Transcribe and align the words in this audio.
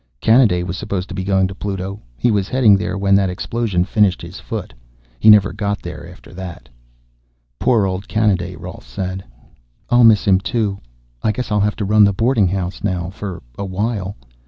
"Kanaday 0.19 0.63
was 0.63 0.77
supposed 0.77 1.09
to 1.09 1.13
be 1.13 1.23
going 1.23 1.47
to 1.47 1.53
Pluto. 1.53 2.01
He 2.17 2.31
was 2.31 2.49
heading 2.49 2.75
there 2.75 2.97
when 2.97 3.13
that 3.13 3.29
explosion 3.29 3.83
finished 3.85 4.19
his 4.19 4.39
foot. 4.39 4.73
He 5.19 5.29
never 5.29 5.53
got 5.53 5.83
there 5.83 6.09
after 6.11 6.33
that." 6.33 6.67
"Poor 7.59 7.85
old 7.85 8.07
Kanaday," 8.07 8.55
Rolf 8.55 8.83
said. 8.83 9.23
"I'll 9.91 10.03
miss 10.03 10.25
him 10.25 10.39
too. 10.39 10.79
I 11.21 11.31
guess 11.31 11.51
I'll 11.51 11.59
have 11.59 11.75
to 11.75 11.85
run 11.85 12.03
the 12.03 12.13
boarding 12.13 12.47
house 12.47 12.83
now. 12.83 13.11
For 13.11 13.43
a 13.59 13.65
while. 13.65 14.15